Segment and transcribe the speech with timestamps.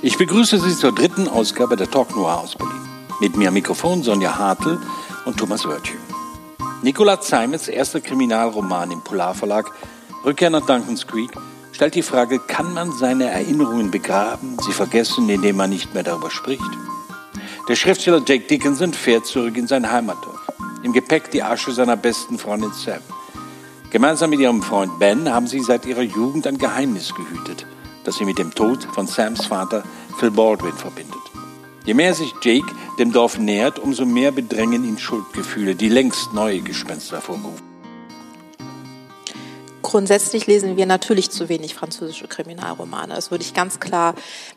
[0.00, 2.88] Ich begrüße Sie zur dritten Ausgabe der Talk Noir aus Berlin.
[3.20, 4.78] Mit mir am Mikrofon Sonja Hartl
[5.24, 5.96] und Thomas Wörtje.
[6.82, 9.72] Nicola Zeimets erster Kriminalroman im Polarverlag,
[10.24, 11.32] Rückkehr nach Duncan's Creek,
[11.72, 16.30] stellt die Frage, kann man seine Erinnerungen begraben, sie vergessen, indem man nicht mehr darüber
[16.30, 16.62] spricht?
[17.68, 20.38] Der Schriftsteller Jake Dickinson fährt zurück in sein Heimatdorf.
[20.84, 23.00] Im Gepäck die Asche seiner besten Freundin Sam.
[23.90, 27.66] Gemeinsam mit ihrem Freund Ben haben sie seit ihrer Jugend ein Geheimnis gehütet–
[28.08, 29.84] das sie mit dem Tod von Sams Vater
[30.18, 31.20] Phil Baldwin verbindet.
[31.84, 32.66] Je mehr sich Jake
[32.98, 37.68] dem Dorf nähert, umso mehr bedrängen ihn Schuldgefühle, die längst neue Gespenster hervorrufen.
[39.82, 43.14] Grundsätzlich lesen wir natürlich zu wenig französische Kriminalromane.
[43.14, 44.14] Das würde ich ganz klar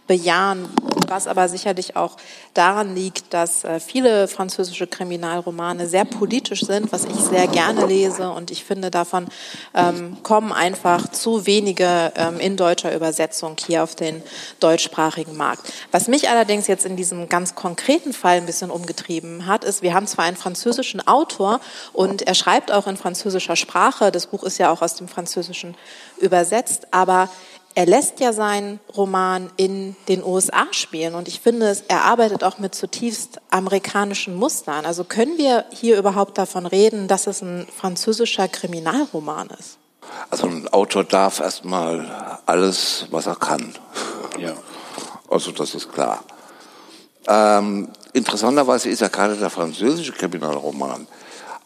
[0.08, 0.68] bejahen,
[1.08, 2.18] was aber sicherlich auch
[2.54, 8.32] daran liegt, dass äh, viele französische Kriminalromane sehr politisch sind, was ich sehr gerne lese.
[8.32, 9.28] Und ich finde, davon
[9.74, 14.24] ähm, kommen einfach zu wenige ähm, in deutscher Übersetzung hier auf den
[14.60, 15.72] deutschsprachigen Markt.
[15.92, 19.94] Was mich allerdings jetzt in diesem ganz konkreten Fall ein bisschen umgetrieben hat, ist, wir
[19.94, 21.60] haben zwar einen französischen Autor
[21.94, 24.12] und er schreibt auch in französischer Sprache.
[24.12, 25.76] Das Buch ist ja auch aus dem Französischen
[26.20, 27.30] übersetzt, aber
[27.74, 32.60] er lässt ja seinen Roman in den USA spielen und ich finde, er arbeitet auch
[32.60, 34.86] mit zutiefst amerikanischen Mustern.
[34.86, 39.78] Also können wir hier überhaupt davon reden, dass es ein französischer Kriminalroman ist?
[40.30, 43.74] Also ein Autor darf erstmal alles, was er kann.
[44.38, 44.54] Ja.
[45.30, 46.24] Also das ist klar.
[47.28, 51.08] Ähm, interessanterweise ist ja gerade der französische Kriminalroman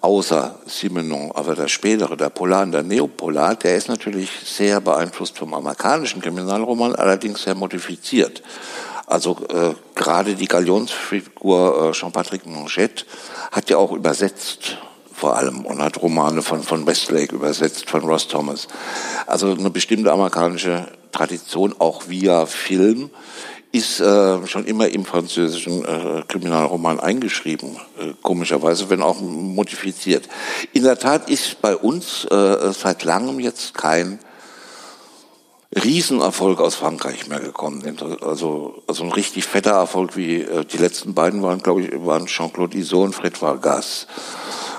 [0.05, 5.53] außer Simenon, aber der spätere, der Polar der Neopolar, der ist natürlich sehr beeinflusst vom
[5.55, 8.43] amerikanischen Kriminalroman, allerdings sehr modifiziert.
[9.07, 13.05] Also äh, gerade die Galionsfigur äh, Jean-Patrick Manchette
[13.51, 14.77] hat ja auch übersetzt
[15.11, 18.67] vor allem und hat Romane von, von Westlake übersetzt, von Ross Thomas.
[19.25, 23.09] Also eine bestimmte amerikanische Tradition, auch via Film,
[23.75, 30.29] ist äh, schon immer im französischen äh, Kriminalroman eingeschrieben, äh, komischerweise, wenn auch modifiziert.
[30.71, 34.19] In der Tat ist bei uns äh, seit langem jetzt kein
[35.75, 37.83] Riesenerfolg aus Frankreich mehr gekommen.
[38.21, 42.27] Also, also ein richtig fetter Erfolg wie äh, die letzten beiden waren, glaube ich, waren
[42.27, 44.07] Jean-Claude Iso und Fred Vargas.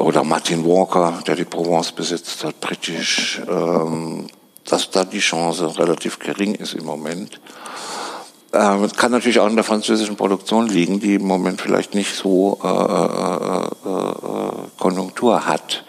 [0.00, 4.26] oder Martin Walker, der die Provence besitzt hat, britisch, ähm,
[4.64, 7.40] dass da die Chance relativ gering ist im Moment.
[8.52, 12.58] Ähm, kann natürlich auch in der französischen Produktion liegen, die im Moment vielleicht nicht so
[12.62, 15.84] äh, äh, äh, Konjunktur hat.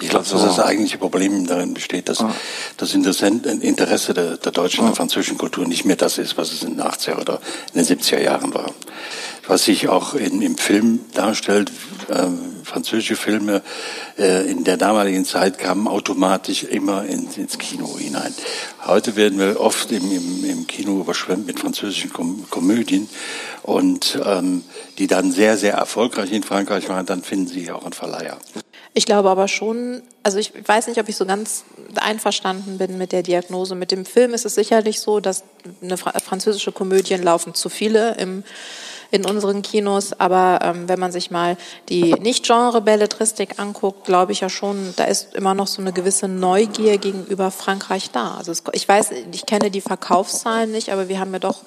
[0.00, 2.34] Ich glaube, dass das eigentliche Problem darin besteht, dass ah.
[2.76, 6.76] das Interesse der, der deutschen und französischen Kultur nicht mehr das ist, was es in
[6.76, 7.40] den 80er oder
[7.72, 8.66] in den 70er Jahren war.
[9.46, 11.72] Was sich auch in, im Film darstellt,
[12.08, 13.62] ähm, französische Filme
[14.18, 18.32] äh, in der damaligen Zeit kamen automatisch immer ins, ins Kino hinein.
[18.86, 23.08] Heute werden wir oft im, im, im Kino überschwemmt mit französischen Kom Komödien
[23.62, 24.64] und ähm,
[24.98, 28.38] die dann sehr, sehr erfolgreich in Frankreich waren, dann finden sie auch einen Verleiher.
[28.94, 31.64] Ich glaube aber schon, also ich weiß nicht, ob ich so ganz
[31.94, 33.74] einverstanden bin mit der Diagnose.
[33.74, 35.44] Mit dem Film ist es sicherlich so, dass
[35.80, 38.44] eine französische Komödien laufen zu viele im
[39.12, 40.18] in unseren Kinos.
[40.18, 41.56] Aber ähm, wenn man sich mal
[41.88, 46.98] die Nicht-Genre-Belletristik anguckt, glaube ich ja schon, da ist immer noch so eine gewisse Neugier
[46.98, 48.34] gegenüber Frankreich da.
[48.38, 51.60] Also es, ich weiß, ich kenne die Verkaufszahlen nicht, aber wir haben ja doch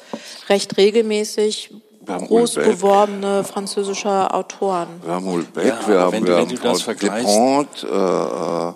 [0.50, 1.72] recht regelmäßig
[2.06, 4.88] groß geworbene französische Autoren.
[5.04, 8.74] Wir haben Hulbeck, ja, wir haben, wenn, wir wenn haben das Depont, äh, äh,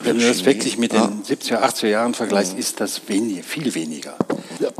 [0.00, 4.16] wenn du das wirklich mit den 70er, 80er Jahren vergleichst, ist das wenig, viel weniger.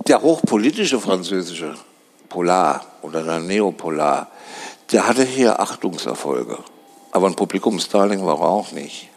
[0.06, 1.74] Der hochpolitische französische
[2.28, 4.28] Polar oder der Neopolar,
[4.92, 6.58] der hatte hier Achtungserfolge.
[7.12, 9.08] Aber ein Publikumsdarling war er auch nicht.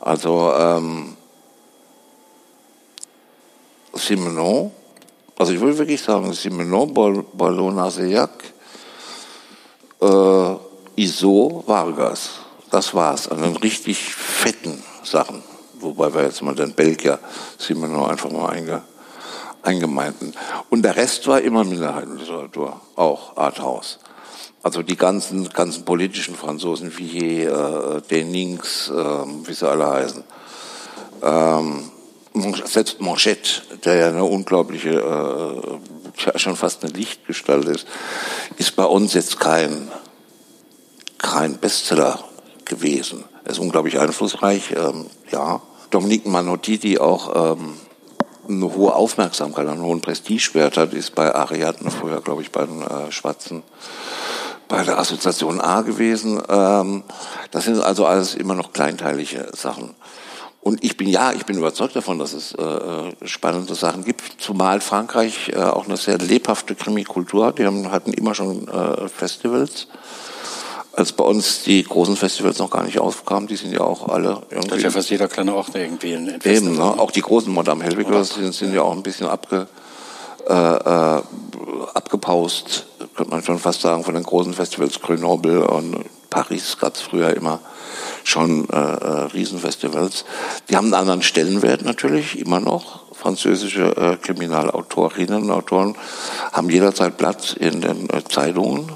[0.00, 1.16] Also ähm,
[3.94, 4.72] Simenon
[5.38, 8.30] Also ich würde wirklich sagen, Simenon, Ballon, Naseac,
[10.00, 10.54] äh,
[10.96, 12.30] Iso, Vargas.
[12.70, 13.28] Das war's.
[13.28, 15.42] An den richtig fetten Sachen.
[15.80, 17.18] Wobei wir jetzt mal den Belgier
[17.58, 18.82] Simenon einfach mal einge,
[19.64, 20.34] eingemeinten.
[20.70, 23.98] Und der Rest war immer Minderheitenliteratur, auch Arthouse.
[24.62, 30.24] Also die ganzen, ganzen politischen Franzosen, wie äh, Denings, äh, wie sie alle heißen.
[31.22, 31.90] Ähm,
[32.64, 37.86] selbst Manchette, der ja eine unglaubliche, äh, schon fast eine Lichtgestalt ist,
[38.56, 39.90] ist bei uns jetzt kein,
[41.18, 42.24] kein Bestseller
[42.64, 43.24] gewesen.
[43.44, 45.60] Er ist unglaublich einflussreich, ähm, ja.
[45.90, 47.74] Dominique Manotti, die auch ähm,
[48.48, 52.82] eine hohe Aufmerksamkeit, einen hohen Prestigewert hat, ist bei Ariadne früher, glaube ich, bei den
[52.82, 53.62] äh, Schwarzen
[54.68, 56.42] bei der Assoziation A gewesen.
[56.48, 57.02] Ähm,
[57.50, 59.94] das sind also alles immer noch kleinteilige Sachen.
[60.60, 64.80] Und ich bin ja, ich bin überzeugt davon, dass es äh, spannende Sachen gibt, zumal
[64.80, 67.58] Frankreich äh, auch eine sehr lebhafte Krimikultur hat.
[67.58, 69.88] Die haben, hatten immer schon äh, Festivals.
[70.96, 74.42] Als bei uns die großen Festivals noch gar nicht aufkamen, die sind ja auch alle
[74.50, 74.68] irgendwie.
[74.68, 76.84] Das ist ja fast jeder kleine Ort irgendwie in, in Eben, ne?
[76.84, 79.66] auch die großen Madame Helvigers sind, sind ja auch ein bisschen abge,
[80.48, 81.22] äh, äh,
[81.94, 82.86] abgepaust,
[83.16, 87.34] könnte man schon fast sagen, von den großen Festivals Grenoble und Paris gab es früher
[87.34, 87.60] immer
[88.24, 90.24] schon äh, äh, Riesenfestivals.
[90.68, 93.04] Die haben einen anderen Stellenwert natürlich, immer noch.
[93.14, 95.94] Französische äh, Kriminalautorinnen und Autoren
[96.52, 98.90] haben jederzeit Platz in den äh, Zeitungen,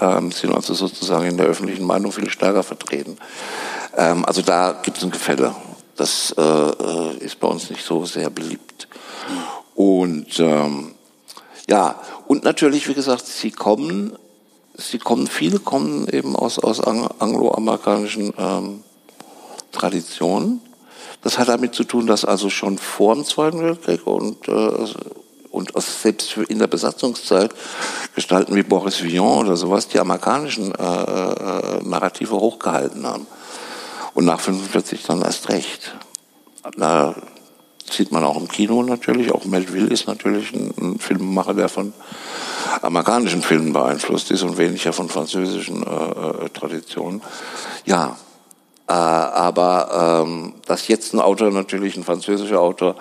[0.00, 3.16] ähm, sind also sozusagen in der öffentlichen Meinung viel stärker vertreten.
[3.96, 5.54] Ähm, also da gibt es ein Gefälle.
[5.96, 8.88] Das äh, äh, ist bei uns nicht so sehr beliebt.
[9.74, 10.94] Und ähm,
[11.68, 14.16] ja, und natürlich, wie gesagt, sie kommen
[14.76, 18.82] sie kommen, viele kommen eben aus, aus angloamerikanischen ähm,
[19.72, 20.60] Traditionen.
[21.22, 24.86] Das hat damit zu tun, dass also schon vor dem Zweiten Weltkrieg und, äh,
[25.56, 27.54] und selbst in der Besatzungszeit
[28.14, 33.26] Gestalten wie Boris Vian oder sowas die amerikanischen äh, äh, Narrative hochgehalten haben.
[34.14, 35.94] Und nach 45 dann erst recht.
[36.76, 37.14] Da
[37.90, 39.32] sieht man auch im Kino natürlich.
[39.32, 41.92] Auch Melville ist natürlich ein, ein Filmemacher, der von
[42.82, 47.22] amerikanischen Filmen beeinflusst ist und weniger von französischen äh, äh, Traditionen.
[47.84, 48.16] Ja,
[48.86, 52.94] aber ähm, dass jetzt ein Autor, natürlich ein französischer Autor,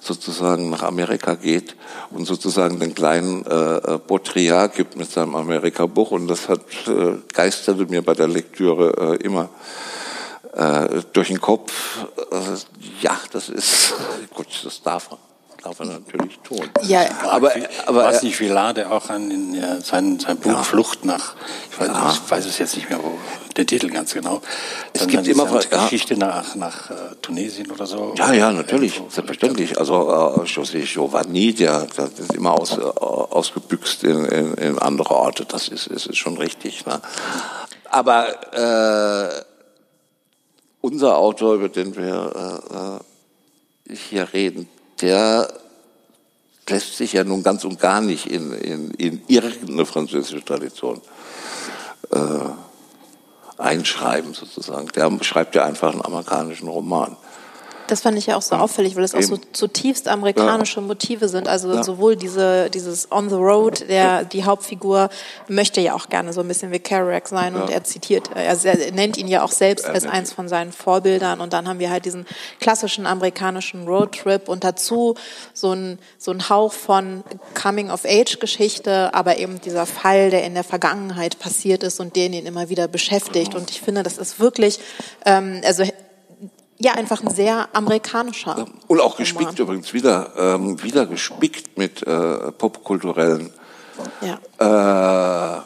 [0.00, 1.76] sozusagen nach Amerika geht
[2.10, 7.18] und sozusagen den kleinen äh, äh Baudrillard gibt mit seinem Amerika-Buch und das hat äh,
[7.32, 9.48] geisterte mir bei der Lektüre äh, immer
[10.54, 11.72] äh, durch den Kopf.
[12.32, 13.94] Äh, ja, das ist
[14.34, 15.27] gut, das darf man
[15.62, 16.68] darf er natürlich tun.
[16.82, 17.52] Ja, aber,
[17.86, 20.62] aber was nicht Villade auch an in, ja, sein, sein Buch ja.
[20.62, 21.34] Flucht nach,
[21.70, 22.12] ich weiß, ja.
[22.12, 23.18] ich weiß, es jetzt nicht mehr, wo
[23.56, 24.40] der Titel ganz genau.
[24.92, 28.14] Es gibt immer was, Geschichte nach, nach äh, Tunesien oder so.
[28.16, 29.78] Ja, ja, natürlich, irgendwo, selbstverständlich.
[29.78, 35.14] Also äh, José Giovanni, der, der ist immer aus, äh, ausgebüxt in, in, in andere
[35.14, 35.44] Orte.
[35.44, 36.86] Das ist, ist, ist schon richtig.
[36.86, 37.00] Ne?
[37.90, 39.42] Aber äh,
[40.80, 43.00] unser Autor, über den wir äh, äh
[43.90, 44.68] hier reden,
[45.00, 45.52] der
[46.68, 51.00] lässt sich ja nun ganz und gar nicht in, in, in irgendeine französische Tradition
[52.10, 52.18] äh,
[53.58, 54.88] einschreiben, sozusagen.
[54.88, 57.16] Der schreibt ja einfach einen amerikanischen Roman.
[57.88, 60.86] Das fand ich ja auch so auffällig, weil es auch so zutiefst amerikanische ja.
[60.86, 61.48] Motive sind.
[61.48, 61.82] Also ja.
[61.82, 65.08] sowohl diese, dieses On the Road, der, die Hauptfigur
[65.48, 67.62] möchte ja auch gerne so ein bisschen wie Kerouac sein ja.
[67.62, 71.40] und er zitiert, er, er, nennt ihn ja auch selbst als eins von seinen Vorbildern
[71.40, 72.26] und dann haben wir halt diesen
[72.60, 75.14] klassischen amerikanischen Roadtrip und dazu
[75.54, 77.24] so ein, so ein Hauch von
[77.60, 82.68] Coming-of-Age-Geschichte, aber eben dieser Fall, der in der Vergangenheit passiert ist und den ihn immer
[82.68, 84.78] wieder beschäftigt und ich finde, das ist wirklich,
[85.24, 85.84] ähm, also
[86.78, 88.66] ja, einfach ein sehr amerikanischer.
[88.86, 89.56] Und auch gespickt Roman.
[89.56, 93.50] übrigens, wieder, ähm, wieder gespickt mit äh, popkulturellen
[94.20, 95.58] ja.
[95.58, 95.60] äh,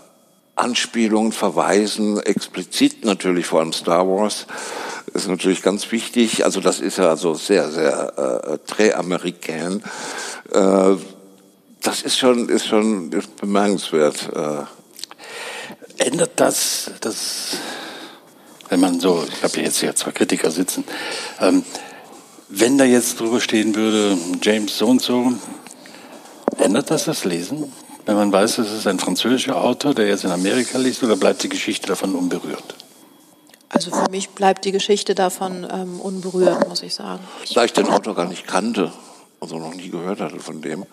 [0.54, 4.46] Anspielungen, Verweisen, explizit natürlich vor allem Star Wars
[5.14, 6.44] ist natürlich ganz wichtig.
[6.44, 9.82] Also das ist ja also sehr, sehr äh, très américain.
[10.52, 10.96] Äh,
[11.82, 14.30] das ist schon, ist schon ist bemerkenswert.
[14.34, 16.04] Äh.
[16.04, 17.56] Ändert das das
[18.72, 20.84] wenn man so, ich habe jetzt hier zwei Kritiker sitzen,
[21.40, 21.62] ähm,
[22.48, 25.34] wenn da jetzt drüber stehen würde, James so und so,
[26.56, 27.70] ändert das das Lesen?
[28.06, 31.42] Wenn man weiß, es ist ein französischer Autor, der jetzt in Amerika liest, oder bleibt
[31.42, 32.74] die Geschichte davon unberührt?
[33.68, 37.20] Also für mich bleibt die Geschichte davon ähm, unberührt, muss ich sagen.
[37.52, 38.90] Da ich den Autor gar nicht kannte,
[39.38, 40.86] also noch nie gehört hatte von dem,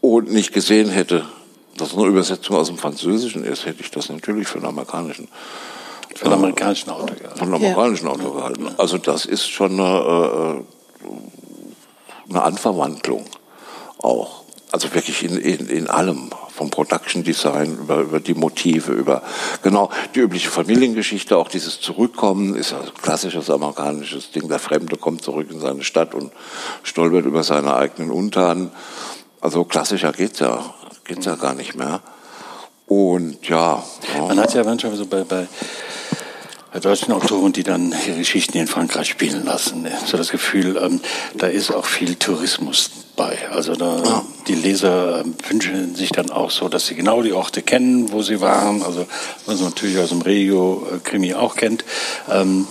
[0.00, 1.26] und nicht gesehen hätte,
[1.76, 5.28] dass es eine Übersetzung aus dem Französischen ist, hätte ich das natürlich für den amerikanischen
[6.20, 7.38] für den amerikanischen Auto gehalten.
[7.38, 8.08] Von einem amerikanischen.
[8.08, 8.68] Auto gehalten.
[8.76, 10.62] Also das ist schon eine,
[11.06, 11.08] äh,
[12.28, 13.24] eine Anverwandlung
[13.98, 14.44] auch.
[14.70, 19.22] Also wirklich in, in, in allem, vom Production Design über, über die Motive, über
[19.62, 24.46] genau die übliche Familiengeschichte, auch dieses Zurückkommen ist ein klassisches amerikanisches Ding.
[24.48, 26.32] Der Fremde kommt zurück in seine Stadt und
[26.82, 28.70] stolpert über seine eigenen Untertanen.
[29.40, 30.74] Also klassischer geht's ja,
[31.04, 32.02] geht's ja gar nicht mehr.
[32.86, 33.82] Und ja.
[34.18, 35.48] Man hat ja manchmal so bei bei
[36.78, 39.88] deutschen Autoren, die dann ihre Geschichten in Frankreich spielen lassen.
[40.06, 41.00] So das Gefühl, ähm,
[41.36, 43.36] da ist auch viel Tourismus bei.
[43.50, 44.24] Also da, ja.
[44.46, 48.22] die Leser ähm, wünschen sich dann auch so, dass sie genau die Orte kennen, wo
[48.22, 48.82] sie waren.
[48.82, 49.06] Also
[49.46, 51.84] was man natürlich aus dem Regio-Krimi auch kennt.
[52.30, 52.66] Ähm,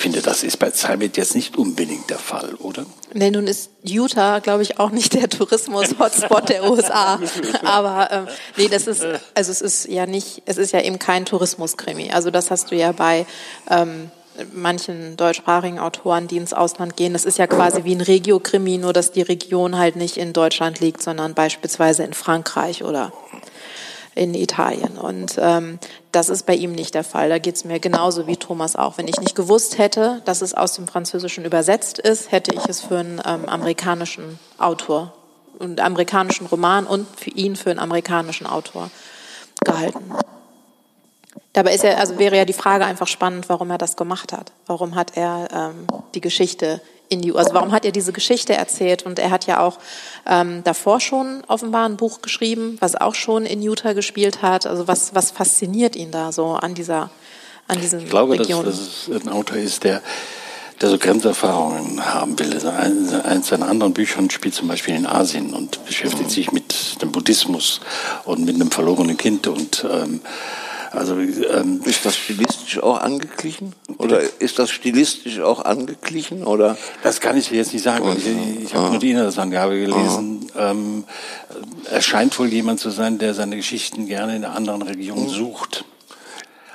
[0.00, 2.86] finde, das ist bei Climate jetzt nicht unbedingt der Fall, oder?
[3.12, 7.20] Nee, nun ist Utah, glaube ich, auch nicht der Tourismus-Hotspot der USA.
[7.64, 8.26] Aber ähm,
[8.56, 9.04] nee, das ist,
[9.34, 12.10] also es ist ja nicht, es ist ja eben kein Tourismuskrimi.
[12.12, 13.26] Also das hast du ja bei
[13.68, 14.10] ähm,
[14.52, 17.12] manchen deutschsprachigen Autoren, die ins Ausland gehen.
[17.12, 20.80] Das ist ja quasi wie ein Regio-Krimi, nur dass die Region halt nicht in Deutschland
[20.80, 23.12] liegt, sondern beispielsweise in Frankreich oder
[24.14, 24.98] in Italien.
[24.98, 25.78] Und ähm,
[26.12, 27.28] das ist bei ihm nicht der Fall.
[27.28, 28.98] Da geht es mir genauso wie Thomas auch.
[28.98, 32.80] Wenn ich nicht gewusst hätte, dass es aus dem Französischen übersetzt ist, hätte ich es
[32.80, 35.14] für einen ähm, amerikanischen Autor,
[35.60, 38.90] einen amerikanischen Roman und für ihn für einen amerikanischen Autor
[39.64, 40.12] gehalten.
[41.52, 44.52] Dabei ist ja, also wäre ja die Frage einfach spannend, warum er das gemacht hat.
[44.66, 49.04] Warum hat er ähm, die Geschichte in die, also warum hat er diese Geschichte erzählt?
[49.04, 49.78] Und er hat ja auch
[50.26, 54.64] ähm, davor schon offenbar ein Buch geschrieben, was auch schon in Utah gespielt hat.
[54.64, 57.10] Also was, was fasziniert ihn da so an dieser,
[57.66, 58.64] an diesen Ich glaube, Regionen?
[58.64, 60.00] dass, dass es ein Autor ist, der
[60.80, 62.54] der so Grenzerfahrungen haben will.
[62.54, 67.12] Also eins seiner anderen Büchern spielt zum Beispiel in Asien und beschäftigt sich mit dem
[67.12, 67.80] Buddhismus
[68.24, 70.22] und mit einem verlorenen Kind und ähm,
[70.90, 72.16] also ähm, ist das
[72.70, 73.74] stilistisch auch angeglichen?
[73.98, 76.44] Oder ist das stilistisch auch angeglichen?
[76.44, 76.76] Oder?
[77.02, 78.04] Das kann ich jetzt nicht sagen.
[78.04, 78.26] Und, ich,
[78.64, 80.50] ich habe ah, nur die Inhaltsangabe gelesen.
[80.54, 81.04] Ah, ähm,
[81.90, 85.28] er scheint wohl jemand zu sein, der seine Geschichten gerne in einer anderen Region mhm.
[85.28, 85.84] sucht.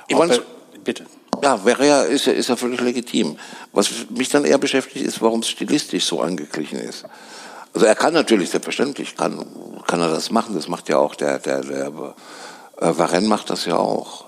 [0.08, 0.40] Ich meine,
[0.84, 1.04] bitte.
[1.42, 3.38] Ja, wäre ja, ist ja, ist ja völlig legitim.
[3.72, 7.04] Was mich dann eher beschäftigt, ist, warum es stilistisch so angeglichen ist.
[7.74, 9.44] Also er kann natürlich, selbstverständlich, kann,
[9.86, 10.54] kann er das machen.
[10.54, 14.26] Das macht ja auch der, der, der äh, Varenne macht das ja auch.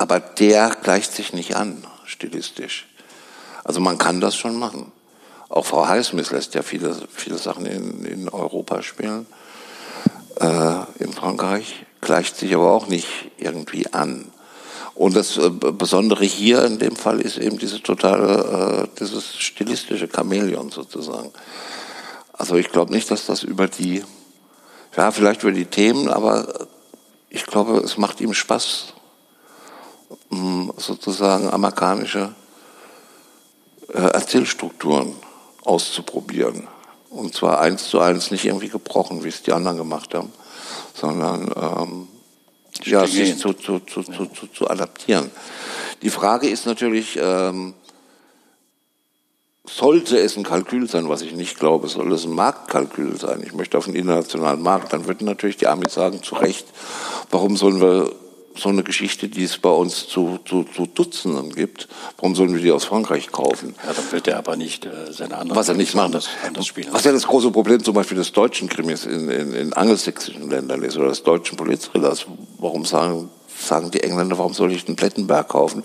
[0.00, 2.88] Aber der gleicht sich nicht an, stilistisch.
[3.64, 4.92] Also man kann das schon machen.
[5.50, 9.26] Auch Frau Highsmith lässt ja viele, viele Sachen in, in Europa spielen,
[10.36, 14.32] äh, in Frankreich, gleicht sich aber auch nicht irgendwie an.
[14.94, 20.08] Und das äh, Besondere hier in dem Fall ist eben diese totale, äh, dieses stilistische
[20.08, 21.30] Chamäleon sozusagen.
[22.32, 24.02] Also ich glaube nicht, dass das über die,
[24.96, 26.68] ja, vielleicht über die Themen, aber
[27.28, 28.94] ich glaube, es macht ihm Spaß,
[30.76, 32.34] sozusagen amerikanische
[33.92, 35.14] äh, Erzählstrukturen
[35.64, 36.68] auszuprobieren.
[37.10, 40.32] Und zwar eins zu eins, nicht irgendwie gebrochen, wie es die anderen gemacht haben,
[40.94, 42.08] sondern ähm,
[42.84, 45.30] ja, sich zu, zu, zu, zu, zu, zu adaptieren.
[46.02, 47.74] Die Frage ist natürlich, ähm,
[49.66, 53.42] sollte es ein Kalkül sein, was ich nicht glaube, soll es ein Marktkalkül sein.
[53.44, 54.92] Ich möchte auf den internationalen Markt.
[54.92, 56.66] Dann würden natürlich die Amis sagen, zu Recht,
[57.30, 58.12] warum sollen wir
[58.56, 62.60] so eine Geschichte, die es bei uns zu, zu, zu Dutzenden gibt, warum sollen wir
[62.60, 63.74] die aus Frankreich kaufen?
[63.86, 66.66] Ja, dann wird er aber nicht äh, seine anderen Was er nicht machen, das, anders
[66.66, 66.88] spielen.
[66.92, 70.82] Was ja das große Problem zum Beispiel des deutschen Krimis in, in, in angelsächsischen Ländern
[70.82, 72.26] ist oder des deutschen Polizthrillers.
[72.58, 73.30] Warum sagen
[73.60, 75.84] sagen die Engländer, warum soll ich einen Plettenberg kaufen,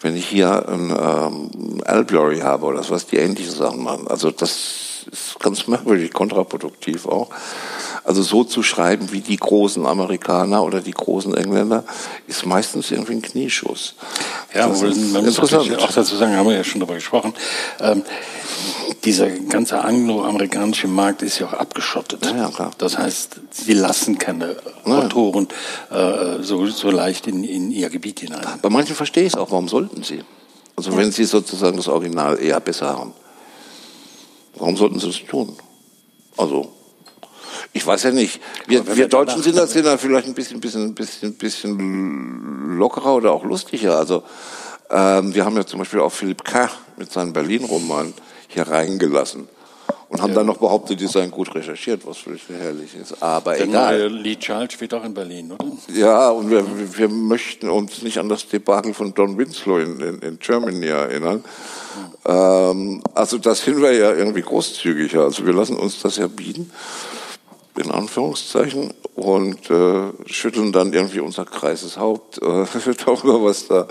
[0.00, 4.06] wenn ich hier einen ähm, Albury habe oder was, die ähnliche Sachen machen.
[4.08, 7.28] Also das ist ganz merkwürdig, kontraproduktiv auch.
[8.06, 11.82] Also so zu schreiben wie die großen Amerikaner oder die großen Engländer
[12.28, 13.96] ist meistens irgendwie ein Knieschuss.
[14.54, 17.34] Ja, man muss auch dazu sagen, haben wir ja schon darüber gesprochen,
[17.80, 18.04] ähm,
[19.04, 22.24] dieser ganze angloamerikanische Markt ist ja auch abgeschottet.
[22.26, 22.70] Ja, ja, klar.
[22.78, 24.98] Das heißt, sie lassen keine ja.
[24.98, 25.48] Autoren
[25.90, 28.46] äh, so, so leicht in, in ihr Gebiet hinein.
[28.62, 30.22] Bei manchen verstehe ich es auch, warum sollten sie?
[30.76, 33.14] Also wenn sie sozusagen das Original eher besser haben.
[34.54, 35.56] Warum sollten sie das tun?
[36.36, 36.72] Also,
[37.72, 38.40] ich weiß ja nicht.
[38.66, 43.32] Wir, wir Deutschen sind da, sind da vielleicht ein bisschen, bisschen, bisschen, bisschen lockerer oder
[43.32, 43.98] auch lustiger.
[43.98, 44.22] Also,
[44.90, 46.70] ähm, wir haben ja zum Beispiel auch Philipp K.
[46.96, 48.14] mit seinem Berlin-Roman
[48.48, 49.48] hier reingelassen
[50.08, 50.36] und haben ja.
[50.36, 53.20] dann noch behauptet, die seien gut recherchiert, was völlig herrlich ist.
[53.22, 53.98] Aber Der egal.
[53.98, 55.64] Neue Lee Charles spielt auch in Berlin, oder?
[55.92, 56.64] Ja, und wir,
[56.96, 61.44] wir möchten uns nicht an das Debakel von Don Winslow in, in, in Germany erinnern.
[62.24, 62.70] Ja.
[62.70, 65.22] Ähm, also das sind wir ja irgendwie großzügiger.
[65.22, 66.70] Also wir lassen uns das ja bieten,
[67.78, 72.66] in Anführungszeichen, und äh, schütteln dann irgendwie unser kreises Haupt äh,
[73.04, 73.88] darüber, was da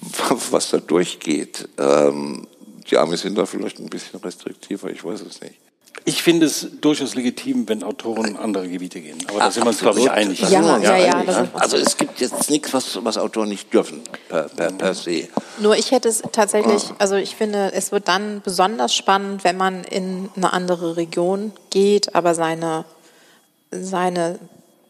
[0.50, 1.68] was da durchgeht.
[1.78, 2.46] Ähm,
[2.90, 5.60] die Amis sind da vielleicht ein bisschen restriktiver, ich weiß es nicht.
[6.04, 9.18] Ich finde es durchaus legitim, wenn Autoren andere Gebiete gehen.
[9.28, 10.40] Aber da sind wir uns, glaube ich, einig.
[10.48, 14.44] Ja, ja, ja, uns Also es gibt jetzt nichts, was, was Autoren nicht dürfen, per,
[14.44, 15.28] per, per se.
[15.58, 16.94] Nur ich hätte es tatsächlich, Ah.
[16.98, 22.14] also ich finde, es wird dann besonders spannend, wenn man in eine andere Region geht,
[22.14, 22.84] aber seine,
[23.70, 24.38] seine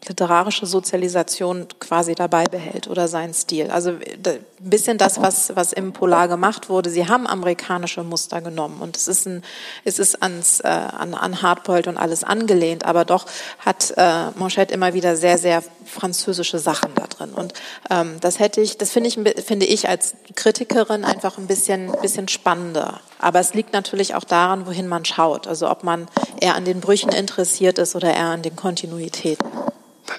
[0.07, 3.69] literarische Sozialisation quasi dabei behält oder seinen Stil.
[3.69, 6.89] Also ein bisschen das, was, was im Polar gemacht wurde.
[6.89, 9.43] Sie haben amerikanische Muster genommen und es ist, ein,
[9.85, 13.25] es ist ans, äh, an, an Hardboiled und alles angelehnt, aber doch
[13.59, 17.33] hat äh, Manchette immer wieder sehr, sehr französische Sachen da drin.
[17.33, 17.53] Und
[17.89, 22.27] ähm, das hätte ich, das finde ich, finde ich als Kritikerin einfach ein bisschen, bisschen
[22.27, 23.01] spannender.
[23.19, 25.47] Aber es liegt natürlich auch daran, wohin man schaut.
[25.47, 26.07] Also ob man
[26.39, 29.47] eher an den Brüchen interessiert ist oder eher an den Kontinuitäten.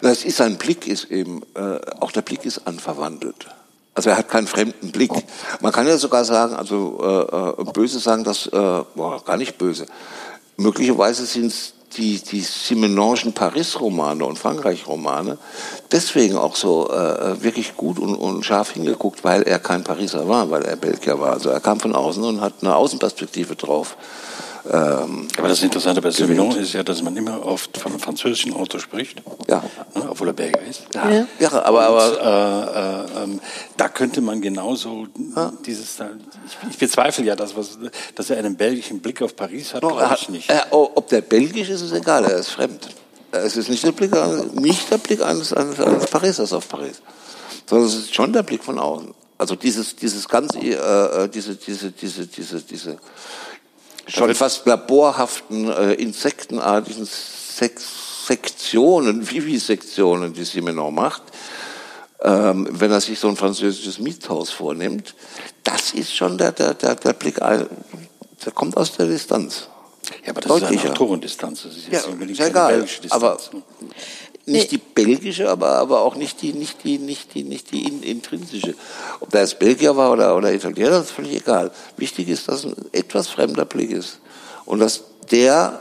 [0.00, 3.46] Das ist sein Blick ist eben, äh, auch der Blick ist anverwandelt.
[3.94, 5.12] Also er hat keinen fremden Blick.
[5.60, 8.50] Man kann ja sogar sagen, also äh, äh, böse sagen, dass, äh,
[8.94, 9.86] boah, gar nicht böse.
[10.56, 11.52] Möglicherweise sind
[11.96, 15.36] die, die Simenongen Paris-Romane und Frankreich-Romane
[15.90, 20.50] deswegen auch so äh, wirklich gut und, und scharf hingeguckt, weil er kein Pariser war,
[20.50, 21.34] weil er Belgier war.
[21.34, 23.96] Also er kam von außen und hat eine Außenperspektive drauf.
[24.70, 28.52] Ähm, Aber das Interessante bei Simenon ist ja, dass man immer oft von einem französischen
[28.54, 29.62] Autor spricht, ja.
[29.94, 30.82] ne, obwohl er Belgier ist.
[30.94, 31.26] Ja, Ja.
[31.40, 33.40] ja aber, aber Und, äh, äh, ähm,
[33.76, 35.08] da könnte man genauso
[35.66, 37.78] dieses, ich, ich bezweifle ja, dass, was,
[38.14, 40.50] dass er einen belgischen Blick auf Paris hat, Doch, glaube er ich hat, nicht.
[40.70, 42.88] Ob der belgisch ist, ist egal, er ist fremd.
[43.32, 44.12] Es ist nicht der Blick,
[44.54, 47.00] nicht der Blick eines, eines, eines Parisers auf Paris,
[47.66, 49.14] sondern es ist schon der Blick von außen.
[49.38, 52.96] Also dieses, dieses ganze, äh, äh, diese, diese, diese, diese, diese
[54.06, 61.22] schon fast laborhaften, äh, insektenartigen Sex Sektionen, Vivisektionen, die Simenon macht,
[62.22, 65.14] ähm, wenn er sich so ein französisches Mietshaus vornimmt,
[65.64, 67.66] das ist schon der, der, der, der Blick, der
[68.54, 69.68] kommt aus der Distanz.
[70.24, 70.84] ja, aber das ist deutlicher.
[70.84, 71.62] eine Autorendistanz.
[71.64, 72.72] Das ist jetzt Ja, unbedingt ist keine egal.
[72.74, 73.22] belgische Distanz.
[73.24, 73.62] Aber ne?
[74.44, 78.02] Nicht die belgische, aber, aber auch nicht die, nicht die, nicht die, nicht die in,
[78.02, 78.74] intrinsische.
[79.20, 81.70] Ob der jetzt Belgier war oder, oder Italiener, ist völlig egal.
[81.96, 84.20] Wichtig ist, dass ein etwas fremder Blick ist.
[84.64, 85.78] Und dass der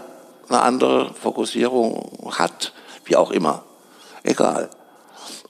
[0.48, 2.74] eine andere Fokussierung hat,
[3.06, 3.64] wie auch immer.
[4.24, 4.70] Egal.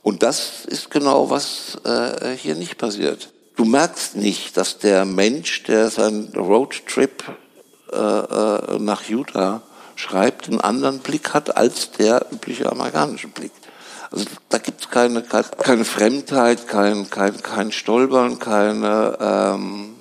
[0.04, 3.30] Und das ist genau, was äh, hier nicht passiert.
[3.56, 7.24] Du merkst nicht, dass der Mensch, der seinen Roadtrip
[7.92, 9.62] äh, äh, nach Utah
[9.96, 13.52] schreibt, einen anderen Blick hat als der übliche amerikanische Blick.
[14.12, 19.96] Also da gibt es keine, keine, Fremdheit, kein, kein, kein Stolpern, keine, ähm,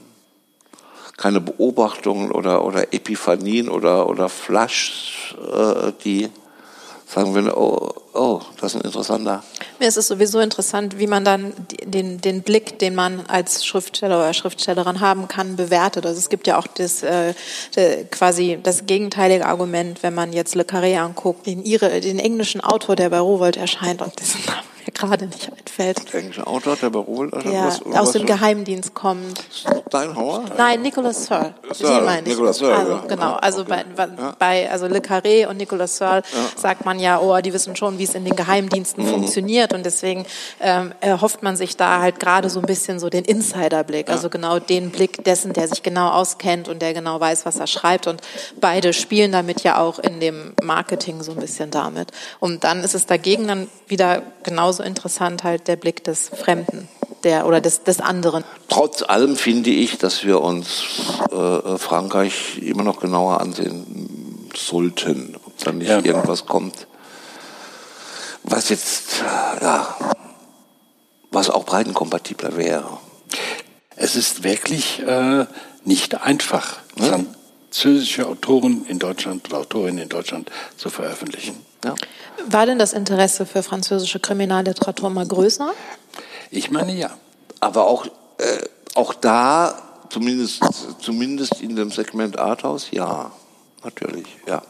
[1.16, 6.28] keine Beobachtungen oder, oder Epiphanien oder, oder Flash, äh, die
[7.06, 9.44] sagen wir, oh, oh, das ist ein interessanter.
[9.80, 14.18] Mir ist es sowieso interessant, wie man dann den, den Blick, den man als Schriftsteller
[14.18, 16.04] oder Schriftstellerin haben kann, bewertet.
[16.04, 17.32] Also es gibt ja auch das, äh,
[18.10, 22.94] quasi das gegenteilige Argument, wenn man jetzt Le Carré anguckt, den, ihre, den englischen Autor,
[22.94, 26.90] der bei Rowold erscheint und dessen Name mir gerade nicht einfällt, Der englische Autor, der
[26.90, 29.44] beruhigt, der aus dem Geheimdienst kommt.
[29.94, 30.44] Hauer?
[30.56, 31.54] Nein, Nicolas Searle.
[31.72, 32.28] Searle, meine ich.
[32.28, 33.04] Nicolas Searle, also, ja.
[33.08, 33.84] Genau, Ja, also okay.
[33.96, 34.06] bei,
[34.38, 36.22] bei also Le Carré und Nicolas Searle
[36.56, 39.08] sagt man ja, oh, die wissen schon, wie es in den Geheimdiensten Mhm.
[39.10, 40.26] funktioniert und deswegen
[40.60, 44.58] ähm, erhofft man sich da halt gerade so ein bisschen so den Insiderblick, also genau
[44.58, 48.20] den Blick dessen, der sich genau auskennt und der genau weiß, was er schreibt und
[48.60, 52.10] beide spielen damit ja auch in dem Marketing so ein bisschen damit.
[52.40, 56.88] Und dann ist es dagegen dann wieder genauso interessant halt der Blick des Fremden,
[57.24, 58.44] der oder des, des anderen.
[58.68, 60.84] Trotz allem finde ich, dass wir uns
[61.30, 66.00] äh, Frankreich immer noch genauer ansehen sollten, ob da nicht Ja.
[66.04, 66.86] irgendwas kommt,
[68.42, 69.22] was jetzt,
[69.60, 69.96] ja,
[71.30, 72.98] was auch breitenkompatibler wäre.
[73.96, 75.44] Es ist wirklich äh,
[75.84, 81.54] nicht einfach, französische Autoren in Deutschland oder Autorinnen in Deutschland zu veröffentlichen.
[81.84, 81.94] Ja.
[82.46, 85.70] War denn das Interesse für französische Kriminalliteratur mal größer?
[86.50, 87.10] Ich meine ja.
[87.60, 88.06] Aber auch,
[88.38, 88.58] äh,
[88.94, 89.74] auch da,
[90.08, 90.62] zumindest,
[91.00, 93.30] zumindest in dem Segment Arthouse, ja,
[93.84, 94.62] natürlich, ja.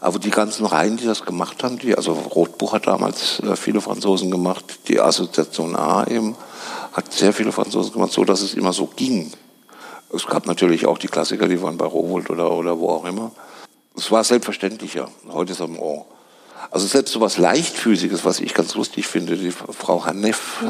[0.00, 3.80] Aber die ganzen Reihen, die das gemacht haben, die, also Rotbuch hat damals äh, viele
[3.80, 6.36] Franzosen gemacht, die Assoziation A eben
[6.92, 9.32] hat sehr viele Franzosen gemacht, so dass es immer so ging.
[10.12, 13.32] Es gab natürlich auch die Klassiker, die waren bei Rowold oder, oder wo auch immer.
[13.96, 15.08] Es war selbstverständlicher.
[15.32, 16.06] Heute ist es oh.
[16.70, 20.64] Also selbst so was Leichtfüßiges, was ich ganz lustig finde, die Frau Hanef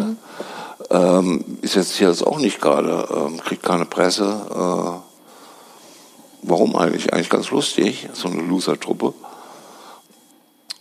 [0.90, 4.24] ähm, ist jetzt hier das auch nicht gerade, ähm, kriegt keine Presse.
[4.50, 5.00] Äh,
[6.42, 7.12] warum eigentlich?
[7.12, 9.14] Eigentlich ganz lustig, so eine Loser-Truppe.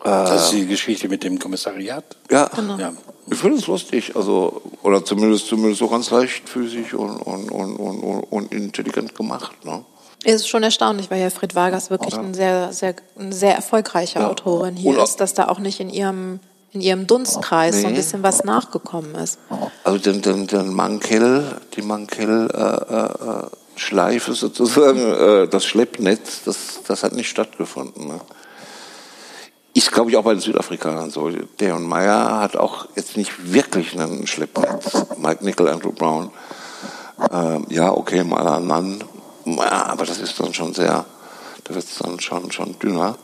[0.04, 2.04] Das ist die Geschichte mit dem Kommissariat.
[2.30, 2.92] Ja, Ja.
[3.32, 8.00] ich finde es lustig, also oder zumindest zumindest so ganz leichtfüßig und und und und,
[8.04, 9.64] und, und intelligent gemacht.
[9.64, 9.86] Ne?
[10.24, 14.20] Es ist schon erstaunlich, weil ja Fred Vargas wirklich ein sehr, sehr, eine sehr erfolgreiche
[14.20, 14.30] ja.
[14.30, 16.40] Autorin hier ist, dass da auch nicht in ihrem
[16.74, 17.82] in ihrem Dunstkreis nee.
[17.82, 19.38] so ein bisschen was nachgekommen ist.
[19.84, 26.82] Also den, den, den Mankel, die Mankel äh, äh, Schleife sozusagen, äh, das Schleppnetz, das,
[26.88, 28.08] das hat nicht stattgefunden.
[28.08, 28.20] Ne?
[29.76, 31.30] Ist, glaube ich, auch bei den Südafrikanern so.
[31.60, 35.06] Deon Meyer hat auch jetzt nicht wirklich einen Schleppnetz.
[35.18, 36.32] Mike Nickel, Andrew Brown.
[37.32, 39.04] Ähm, ja, okay, mal ein Mann.
[39.46, 41.06] Ja, aber das ist dann schon sehr,
[41.64, 43.18] da wird es dann schon, schon dünner.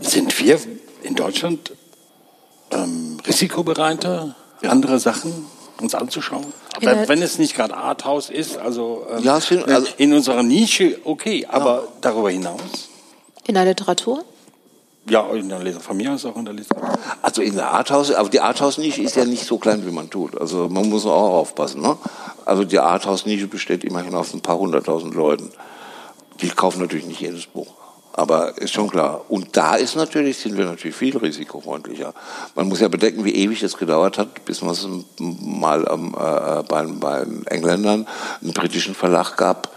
[0.00, 0.58] Sind wir
[1.02, 1.72] in Deutschland
[2.70, 5.46] ähm, risikobereiter, andere Sachen
[5.80, 6.46] uns anzuschauen?
[6.76, 10.98] Aber wenn es nicht gerade Arthouse ist, also, ähm, ja, sind, also in unserer Nische,
[11.04, 11.88] okay, aber ja.
[12.00, 12.88] darüber hinaus?
[13.46, 14.24] In der Literatur?
[15.08, 16.98] Ja, in der Literatur, von mir aus auch in der Literatur.
[17.22, 20.38] Also in der Arthouse, aber die Arthouse-Nische ist ja nicht so klein, wie man tut.
[20.40, 21.80] Also man muss auch aufpassen.
[21.80, 21.96] Ne?
[22.46, 25.50] Also die Arthouse-Nische besteht immerhin aus ein paar hunderttausend Leuten.
[26.40, 27.66] Die kaufen natürlich nicht jedes Buch.
[28.12, 29.24] Aber ist schon klar.
[29.28, 32.14] Und da ist natürlich, sind wir natürlich viel risikofreundlicher.
[32.54, 36.62] Man muss ja bedenken, wie ewig es gedauert hat, bis man es mal ähm, äh,
[36.62, 38.06] bei, bei Engländern
[38.40, 39.68] einen britischen Verlag gab,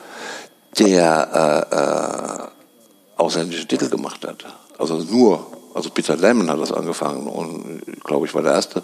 [0.77, 2.47] der äh, äh,
[3.17, 4.45] ausländische Titel gemacht hat.
[4.77, 8.84] Also nur, also Peter Lemon hat das angefangen und glaube ich war der erste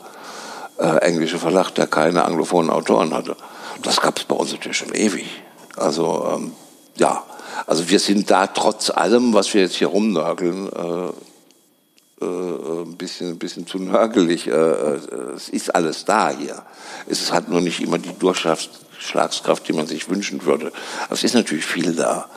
[0.78, 3.36] äh, englische Verlag, der keine anglophonen Autoren hatte.
[3.82, 5.26] Das gab es bei uns natürlich schon ewig.
[5.76, 6.52] Also ähm,
[6.96, 7.24] ja,
[7.68, 11.12] also wir sind da trotz allem, was wir jetzt hier rumnörgeln, äh,
[12.22, 14.48] äh, ein, bisschen, ein bisschen zu nörgelig.
[14.48, 15.00] Äh, äh,
[15.36, 16.64] es ist alles da hier.
[17.08, 20.72] Es hat nur nicht immer die Durchschlagskraft, die man sich wünschen würde.
[21.06, 22.30] Aber es ist natürlich viel da.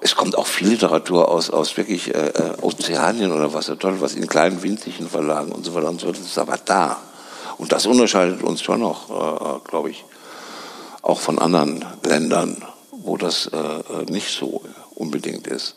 [0.00, 4.00] Es kommt auch viel Literatur aus, aus wirklich äh, äh Ozeanien oder was ja toll,
[4.00, 6.18] was in kleinen winzigen Verlagen und so weiter und so fort.
[6.18, 7.00] Das ist aber da.
[7.58, 10.04] Und das unterscheidet uns schon noch, äh, glaube ich,
[11.02, 12.62] auch von anderen Ländern
[13.04, 14.62] wo das äh, äh, nicht so
[14.94, 15.74] unbedingt ist.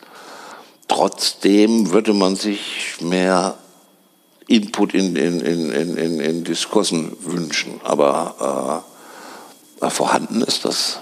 [0.88, 3.56] Trotzdem würde man sich mehr
[4.46, 8.82] Input in, in, in, in, in Diskursen wünschen, aber
[9.80, 11.00] äh, vorhanden ist das.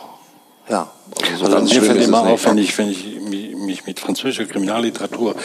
[0.69, 0.91] Ja,
[1.23, 5.37] also, so also mir fällt immer auf, wenn ich, wenn ich mich mit französischer Kriminalliteratur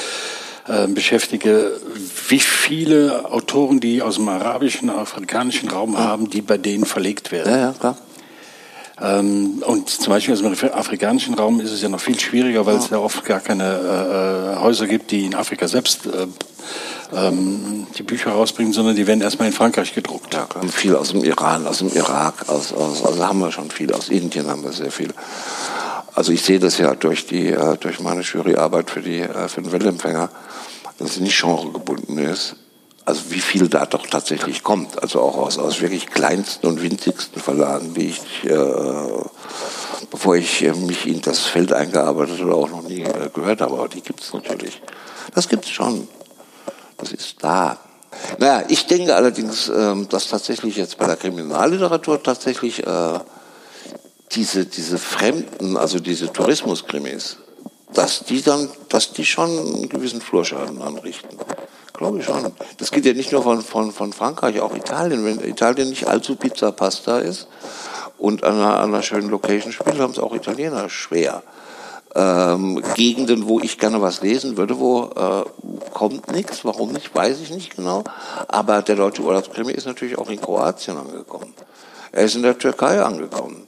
[0.67, 1.79] äh, beschäftige,
[2.29, 7.51] wie viele Autoren, die aus dem arabischen, afrikanischen Raum haben, die bei denen verlegt werden.
[7.51, 7.97] Ja, ja, klar.
[9.01, 12.75] Ähm, und zum Beispiel aus dem afrikanischen Raum ist es ja noch viel schwieriger, weil
[12.75, 16.27] es ja oft gar keine äh, äh, Häuser gibt, die in Afrika selbst äh,
[17.13, 20.35] ähm, die Bücher rausbringen, sondern die werden erstmal in Frankreich gedruckt.
[20.35, 23.91] Ja, viel aus dem Iran, aus dem Irak, aus, aus, also haben wir schon viel,
[23.91, 25.09] aus Indien haben wir sehr viel.
[26.13, 29.61] Also ich sehe das ja durch die äh, durch meine Juryarbeit für die äh, für
[29.61, 30.29] den Weltempfänger,
[30.97, 32.55] dass es nicht genregebunden ist
[33.05, 35.01] also wie viel da doch tatsächlich kommt.
[35.01, 38.55] Also auch aus, aus wirklich kleinsten und winzigsten Verlagen, die ich, äh,
[40.09, 43.73] bevor ich äh, mich in das Feld eingearbeitet habe, auch noch nie gehört habe.
[43.73, 44.81] Aber die gibt es natürlich.
[45.33, 46.07] Das gibt es schon.
[46.97, 47.77] Das ist da.
[48.37, 53.19] Naja, ich denke allerdings, äh, dass tatsächlich jetzt bei der Kriminalliteratur tatsächlich äh,
[54.35, 57.37] diese, diese Fremden, also diese Tourismuskrimis,
[57.93, 61.37] dass die dann, dass die schon einen gewissen Flurschaden anrichten.
[61.93, 62.51] Glaube ich schon.
[62.77, 65.23] Das geht ja nicht nur von, von, von Frankreich, auch Italien.
[65.25, 67.47] Wenn Italien nicht allzu Pizza Pasta ist
[68.17, 71.43] und an einer, an einer schönen Location spielt, haben es auch Italiener schwer.
[72.15, 75.43] Ähm, Gegenden, wo ich gerne was lesen würde, wo äh,
[75.93, 76.65] kommt nichts.
[76.65, 78.03] Warum nicht, weiß ich nicht genau.
[78.47, 81.53] Aber der deutsche Urlaubskrimi ist natürlich auch in Kroatien angekommen.
[82.11, 83.67] Er ist in der Türkei angekommen.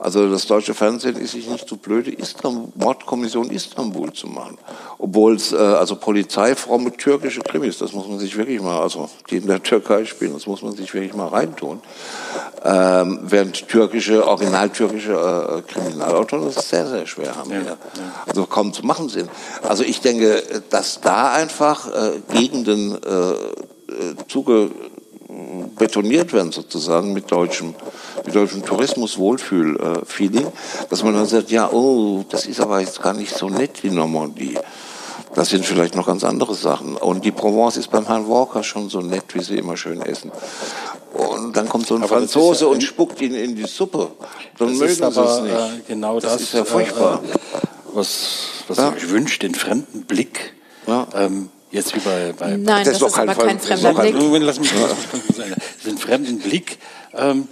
[0.00, 4.56] Also das deutsche Fernsehen ist sich nicht zu so blöde, Istanbul, Mordkommission Istanbul zu machen.
[4.96, 9.38] Obwohl es, äh, also polizeifromme türkische Krimis, das muss man sich wirklich mal, also die
[9.38, 11.80] in der Türkei spielen, das muss man sich wirklich mal reintun.
[12.64, 17.50] Ähm, während türkische, original türkische äh, Kriminalautoren das sehr, sehr schwer haben.
[17.50, 17.76] Ja, ja.
[18.24, 19.28] Also kaum zu machen sind.
[19.62, 23.34] Also ich denke, dass da einfach äh, Gegenden äh, äh
[24.28, 24.70] zuge
[25.76, 27.74] betoniert werden sozusagen mit deutschem,
[28.28, 30.46] mit deutschem Tourismus-Wohlfühl-Feeling,
[30.90, 33.90] dass man dann sagt, ja, oh, das ist aber jetzt gar nicht so nett, die
[33.90, 34.58] Normandie.
[35.34, 36.96] Das sind vielleicht noch ganz andere Sachen.
[36.96, 40.30] Und die Provence ist beim Herrn Walker schon so nett, wie sie immer schön essen.
[41.14, 44.10] Und dann kommt so ein aber Franzose ja und spuckt ihn in die Suppe.
[44.58, 45.54] Dann mögen sie es nicht.
[45.54, 47.22] Äh, genau das, das ist ja furchtbar.
[47.24, 47.58] Äh,
[47.94, 48.92] was, was ja.
[48.96, 50.54] ich wünsche, den fremden Blick.
[50.86, 51.06] Ja.
[51.14, 54.14] Ähm, Jetzt wie bei, bei Nein, das, das ist, aber kein fremder Blick.
[54.40, 54.72] Lass mich,
[55.84, 56.78] den fremden Blick
[57.14, 57.48] ähm,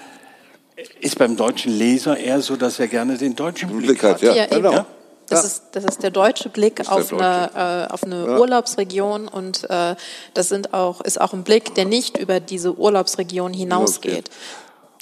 [1.01, 4.23] ist beim deutschen Leser eher so, dass er gerne den deutschen Blick, Blick hat.
[4.23, 4.73] Ja, ja, genau.
[4.73, 4.87] Ja?
[5.29, 5.47] Das, ja.
[5.47, 7.17] ist, das ist der deutsche Blick auf, deutsche.
[7.17, 8.39] Eine, äh, auf eine ja.
[8.39, 9.97] Urlaubsregion und äh,
[10.35, 14.31] das sind auch, ist auch ein Blick, der nicht über diese Urlaubsregion hinausgeht.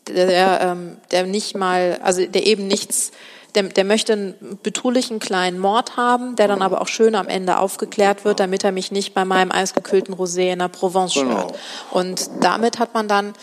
[0.09, 3.13] Der, ähm, der nicht mal, also der eben nichts
[3.55, 7.59] der, der möchte einen betulichen kleinen Mord haben, der dann aber auch schön am Ende
[7.59, 11.39] aufgeklärt wird, damit er mich nicht bei meinem eisgekühlten Rosé in der Provence Genau.
[11.39, 11.59] stört.
[11.93, 13.35] Und damit hat man dann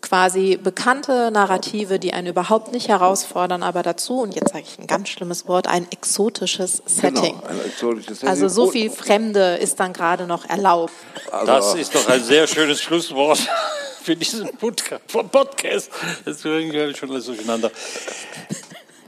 [0.00, 4.86] quasi bekannte Narrative, die einen überhaupt nicht herausfordern, aber dazu, und jetzt sage ich ein
[4.86, 7.34] ganz schlimmes Wort, ein exotisches Setting.
[7.36, 8.28] Genau, ein exotisches Setting.
[8.28, 10.92] Also so viel Fremde ist dann gerade noch erlaubt.
[11.30, 13.38] Also, Das ist doch ein sehr schönes Schlusswort
[14.02, 15.90] für diesen Podca- Podcast.
[16.24, 17.70] Das ist schon alles durcheinander.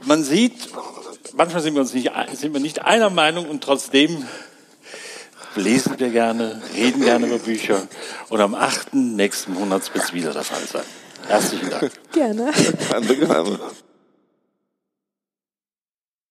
[0.05, 0.69] Man sieht,
[1.33, 4.25] manchmal sind wir uns nicht, sind wir nicht einer Meinung und trotzdem
[5.55, 7.87] lesen wir gerne, reden gerne über Bücher.
[8.29, 8.93] Und am 8.
[8.93, 10.83] nächsten Monats wird es wieder der Fall sein.
[11.27, 11.91] Herzlichen Dank.
[12.11, 12.51] Gerne.
[12.89, 13.59] Gerne, gerne.